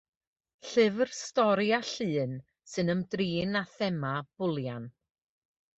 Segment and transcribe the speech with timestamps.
[0.69, 2.33] Llyfr stori a llun
[2.71, 4.91] sy'n ymdrin â thema bwlian.